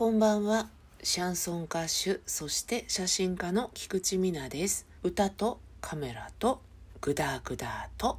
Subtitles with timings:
[0.00, 0.70] こんばんは。
[1.02, 4.86] シャンソン歌手、そして写真家の菊池美奈です。
[5.02, 6.62] 歌とカメラと
[7.02, 8.18] グダグダと。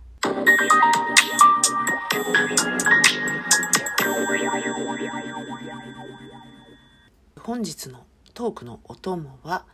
[7.39, 8.06] 本日の
[8.36, 9.66] トークのお供は、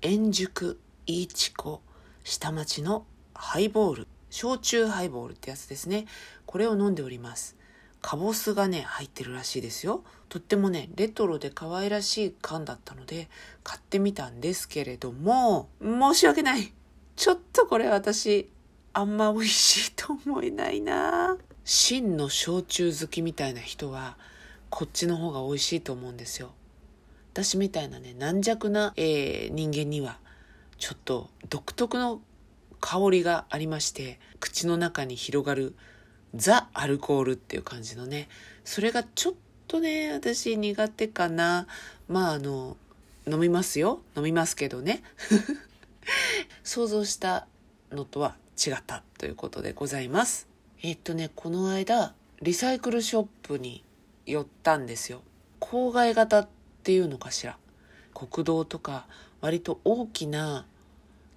[0.00, 1.82] 円熟いちこ
[2.22, 3.04] 下町の
[3.34, 6.06] ハイボール、焼酎ハイボールってやつですね。
[6.46, 7.62] これを飲んでおります。
[8.06, 10.04] カボスがね、入ってるらしいですよ。
[10.28, 13.30] とってもね、レトロで可愛らしい缶だったので、
[13.62, 16.74] 買ってみたんですけれども、申し訳ない。
[17.16, 18.50] ちょっとこれ私、
[18.92, 24.18] あんま美味しいと思えないな真の焼酎好きみたいな人は、
[24.68, 26.52] こっちの方が美味しいと思うんですよ。
[27.32, 30.18] 私みたいなね、軟弱な、えー人間には、
[30.76, 32.20] ちょっと独特の
[32.82, 35.74] 香りがありまして、口の中に広がる
[36.34, 38.28] ザ・アルコールっていう感じのね、
[38.64, 39.34] それがちょっ
[39.68, 41.66] とね、私苦手かな。
[42.08, 42.76] まああの、
[43.26, 44.02] 飲みますよ。
[44.16, 45.02] 飲みますけどね。
[46.64, 47.46] 想像した
[47.90, 50.48] のとは違ったということでございます。
[50.82, 53.84] えっとね、この間、リサイクルショップに
[54.26, 55.22] 寄ったんですよ。
[55.60, 56.48] 郊外型っ
[56.82, 57.56] ていうのかしら。
[58.12, 59.06] 国道とか
[59.40, 60.66] 割と大きな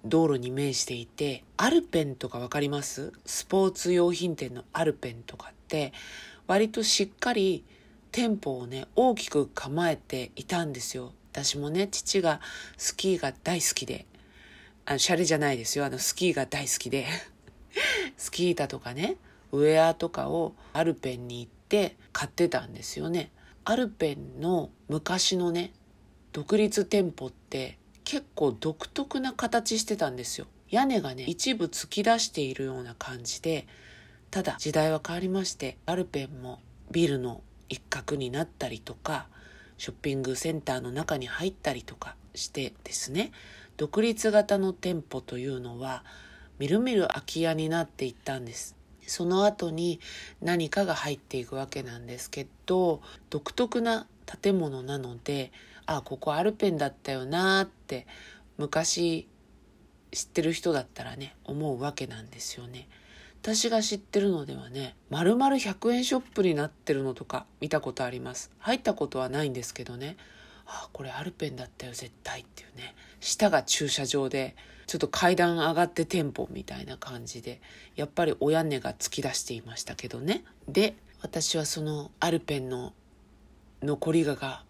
[0.04, 3.12] 道路に面していて、アルペンとかわかります？
[3.26, 5.92] スポーツ用品店のアルペンとかって、
[6.46, 7.64] 割としっかり
[8.12, 11.12] 店舗をね、大きく構えていたんですよ。
[11.32, 12.40] 私もね、父が
[12.76, 14.06] スキーが大好きで、
[14.86, 15.84] あの、シャレじゃないですよ。
[15.84, 17.06] あの、スキーが大好きで。
[18.16, 19.16] スキー板とかね、
[19.52, 23.30] ウェアとかをアルペンに行って買ってたんですよね。
[23.64, 25.72] アルペンの昔のね、
[26.32, 27.77] 独立店舗って
[28.08, 30.46] 結構独特な形してたんですよ。
[30.70, 33.66] 屋根がね、一部突き出しているような感じで、
[34.30, 39.26] ただ時代は変わりまして、アルペンもビルの一角になったりとか、
[39.76, 43.30] ショッピングセンターの中に入ったりとかしてですね、
[43.76, 46.02] 独立型の店舗というのは、
[46.58, 48.74] みるみる空き家になっていったんです。
[49.06, 50.00] その後に
[50.40, 54.06] 何かが入っていくわけなんですけど、独特な
[54.42, 55.52] 建物なので、
[55.88, 58.06] あ、ここアルペンだったよなって
[58.58, 59.26] 昔
[60.12, 62.88] 知ってる人だったらね、思うわけなんですよね。
[63.40, 68.50] 私が知ってるのではね、丸々100円ショップになってるのとか見たことあります。
[68.58, 70.18] 入ったことはないんですけどね。
[70.66, 72.94] あ、これアルペンだったよ、絶対っていうね。
[73.20, 74.56] 下が駐車場で、
[74.86, 77.62] ちょっと階段上がって店舗みたいな感じで、
[77.96, 80.44] やっぱりお屋根が突き出していましたけどね。
[80.68, 82.92] で、私はそのアルペンの
[83.82, 84.64] 残りがが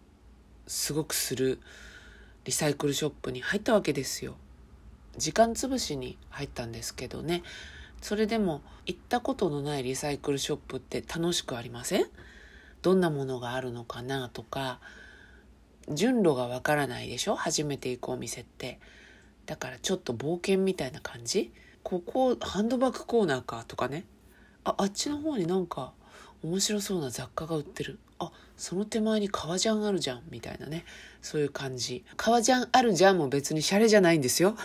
[0.69, 1.59] すごくする
[2.45, 4.37] リサイクルショップに入ったわけですよ。
[5.17, 7.43] 時間つぶしに入ったんですけどね。
[8.01, 12.07] それでも行ったことのないリサイクルショップって楽しくありません？
[12.83, 14.79] どんなものがあるのかなとか、
[15.91, 17.35] 順路がわからないでしょ？
[17.35, 18.79] 初めて行くお店って。
[19.47, 21.51] だからちょっと冒険みたいな感じ？
[21.83, 24.05] ここハンドバッグコーナーかとかね。
[24.63, 25.93] あ、あっちの方になんか
[26.43, 27.99] 面白そうな雑貨が売ってる。
[28.19, 30.85] あ、その手前に革ジャンあるじゃんみたいなね。
[31.23, 32.05] そういう感じ。
[32.17, 34.57] 革ジャンあるじゃんも別にシャレじゃないんですよ。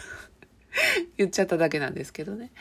[1.17, 2.51] 言っちゃっただけなんですけどね。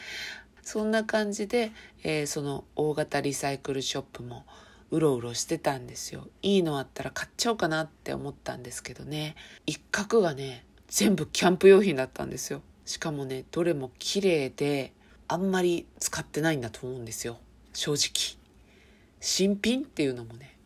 [0.62, 1.72] そんな感じで、
[2.02, 4.46] えーその大型リサイクルショップも
[4.90, 6.28] うろうろしてたんですよ。
[6.42, 9.36] いいのあったら買っちゃおうかなって思ったんですけどね。
[9.66, 12.60] 一角がね、全部キャンプ用品だったんですよ。
[12.84, 14.92] しかもね、どれも綺麗で、
[15.28, 17.38] あんまり使ってないんだと思うんですよ。
[17.72, 18.41] 正直。
[19.24, 20.56] 新品っていうのもね、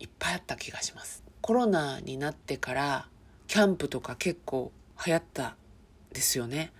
[0.00, 1.22] いっぱいあった気がします。
[1.42, 3.06] コロナになってから、
[3.48, 4.72] キャンプとか結構
[5.06, 5.56] 流行った
[6.14, 6.72] ですよね。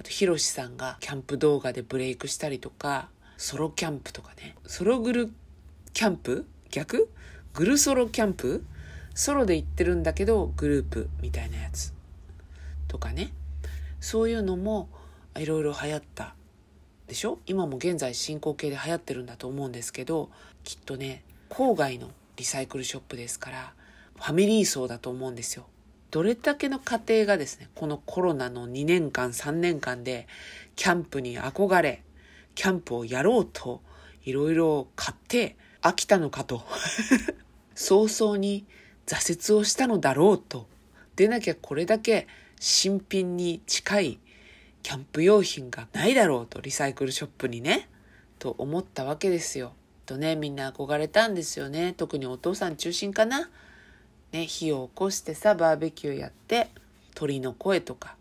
[0.00, 4.56] あと、ヒロシさんがキャンプ動画でブレイクしたりとか、ソロキャンプとかね。
[4.66, 5.30] ソログル
[5.92, 6.46] キャンプ？
[6.72, 7.08] 逆？
[7.54, 8.64] グルソロキャンプ？
[9.14, 11.94] ソロで行ってるんだけど、グループみたいなやつ。
[12.88, 13.32] とかね。
[14.00, 14.88] そういうのも
[15.38, 16.34] いろいろ流行った
[17.12, 17.38] でしょ？
[17.46, 20.30] 今も現在進行形で流行ってるんだと思うんですけど、
[20.64, 23.74] きっとね、郊外のリサイクルショップですから、
[24.16, 25.66] ファミリー層だと思うんですよ。
[26.10, 30.26] どれだけの家庭がですね、このコロナの2年間、3年間で、
[30.74, 32.02] キャンプに憧れ、
[32.54, 33.82] キャンプをやろうと、
[34.24, 36.62] いろいろ買って飽きたのかと。
[37.76, 38.64] 早々に
[39.04, 40.66] 挫折をしたのだろうと。
[41.16, 42.26] でなきゃこれだけ
[42.58, 44.18] 新品に近い
[44.82, 47.88] キャンプ用品がないだろうと、リサイクルショップにね。
[48.38, 49.72] と思ったわけですよ。
[50.06, 51.94] とね、みんな憧れたんですよね。
[51.96, 53.50] 特にお父さん中心かな。
[54.32, 56.68] ね、火を起こしてさ、バーベキューやって、
[57.14, 58.16] 鳥の声とか、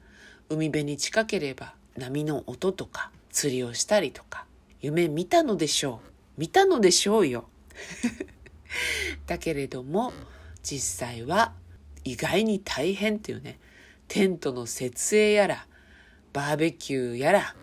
[0.50, 4.46] 海辺に近ければ波の音とか、釣りをしたりとか、
[4.82, 6.02] 夢見たのでしょ
[6.38, 6.42] う。
[6.42, 7.48] 見たのでしょうよ。
[9.26, 10.14] だけれども、
[10.64, 11.54] 実際は
[12.04, 13.60] 意外に大変っていうね、
[14.08, 15.68] テントの設営やら、
[16.34, 17.56] バーベキューやら、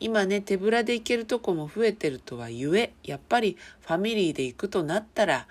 [0.00, 5.46] 今ね、手ぶらで行けるとこも増えてるとはゆえ、やっぱりファミリーで行くとなったら、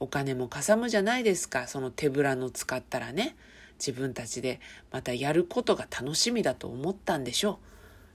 [0.00, 1.68] お金もかさむじゃないですか。
[1.68, 3.36] その手ぶらの使ったらね。
[3.78, 4.60] 自分たちで
[4.90, 7.58] またやることが楽しみだと思ったんでしょ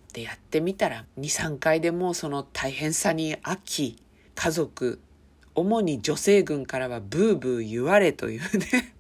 [0.10, 0.14] う。
[0.14, 3.98] で、やってみたら、2、3回でもうその大変さに飽き、
[4.36, 5.00] 家族、
[5.56, 8.94] 主に女性軍からはブーブー言われというね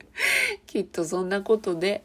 [0.66, 2.04] きっとそんなことで、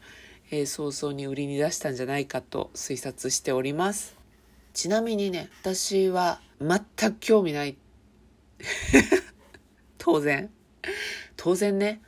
[0.54, 4.14] えー、早々に売りに出したんじゃないかと推察しております。
[4.74, 6.78] ちなみにね、私は全
[7.12, 7.76] く興味ない
[9.96, 10.50] 当然。
[11.38, 12.02] 当然ね、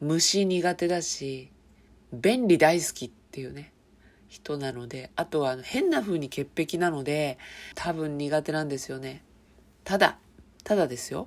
[0.00, 1.50] 虫苦手だし、
[2.12, 3.72] 便利大好きっていうね、
[4.28, 7.38] 人なので、あとは変な風に潔癖なので、
[7.74, 9.24] 多分苦手なんですよね。
[9.82, 10.18] ただ、
[10.62, 11.26] ただですよ、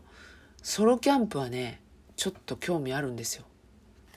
[0.64, 1.82] ソロキャンプはね、
[2.16, 3.44] ちょっと興味あるんですよ。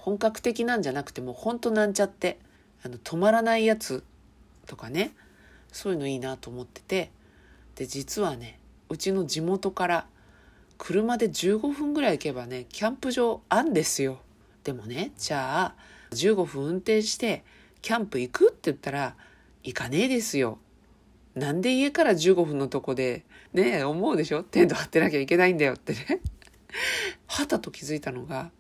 [0.00, 2.38] 本格的なんじゃなくてもうほんとなんちゃって、
[2.82, 4.02] あの、止まらないやつ
[4.66, 5.12] とかね、
[5.72, 7.10] そういうのいいなと思ってて、
[7.74, 8.58] で、実はね、
[8.88, 10.06] うちの地元から
[10.78, 14.20] 車で15分ぐらい行けばね、キャンプ場あんですよ。
[14.64, 15.74] でもね、じゃあ、
[16.12, 17.44] 15分運転して、
[17.82, 19.16] キャンプ行くって言ったら、
[19.62, 20.58] 行かねえですよ。
[21.34, 24.42] なんで家から15分のとこで、ね、思うでしょ？
[24.42, 26.20] テント張ってなきゃいけないんだよってね。
[27.26, 28.50] はたと気づいたのが、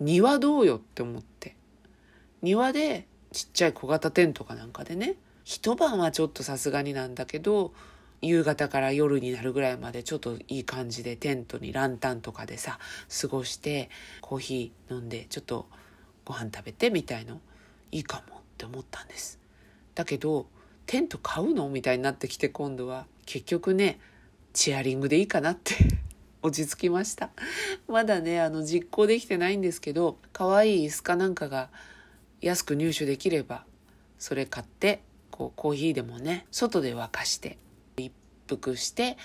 [0.00, 1.56] 庭どうよって思って。
[2.42, 7.72] 庭でちっちゃい小型テントかなんかでね、一晩はちょっとさすがになんだけど、
[8.22, 12.78] 夕方から夜になるぐらいまでちょっといい感じでテントにランタンとかでさ
[13.20, 13.88] 過ごして
[14.20, 15.66] コーヒー飲んでちょっと
[16.26, 17.40] ご飯食べてみたいの。
[17.92, 19.38] いいかもって思ったんです。
[19.94, 20.46] だけど
[20.86, 23.98] テント買うのみたいになってきて今度は結局ね
[24.52, 25.74] チェアリングでいいかなって。
[26.42, 27.30] 落ち着きました
[27.88, 31.68] まだねあの実行できてないんですけど可愛い椅子かなんかが
[32.40, 33.64] 安く入手できれば
[34.18, 37.58] それ買ってこうコーヒーでもね外で沸かして
[38.56, 39.16] 腹して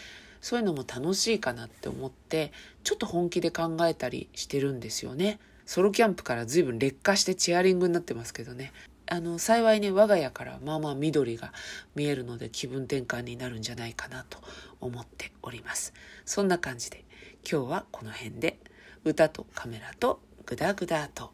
[0.41, 2.51] そういうのも楽しいかなって思って
[2.83, 5.39] ちょっと本気で考えたりしてるんですよね。
[5.65, 8.71] ソロキャンプから随分劣化してチェアリングになってますけどね。
[9.07, 11.51] あの幸いね我が家からまあまあ緑が
[11.95, 14.39] 見えるので気分転換になるんじゃないかなと
[14.81, 15.93] 思っております
[16.25, 17.04] そんな感じで
[17.49, 18.59] 今日はこの辺で。
[19.03, 21.31] 歌とカメラとグダグダと。